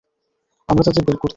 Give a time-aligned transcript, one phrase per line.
[0.69, 1.29] আমরা তাদের বের করতাম।